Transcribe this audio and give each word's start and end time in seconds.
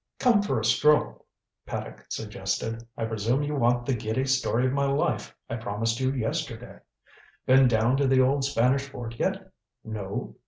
"Come 0.17 0.41
for 0.41 0.59
a 0.59 0.65
stroll," 0.65 1.27
Paddock 1.67 2.07
suggested. 2.09 2.83
"I 2.97 3.05
presume 3.05 3.43
you 3.43 3.53
want 3.53 3.85
the 3.85 3.93
giddy 3.93 4.25
story 4.25 4.65
of 4.65 4.73
my 4.73 4.87
life 4.87 5.35
I 5.47 5.57
promised 5.57 5.99
you 5.99 6.11
yesterday? 6.11 6.79
Been 7.45 7.67
down 7.67 7.97
to 7.97 8.07
the 8.07 8.19
old 8.19 8.43
Spanish 8.43 8.89
fort 8.89 9.19
yet? 9.19 9.51
No? 9.83 10.37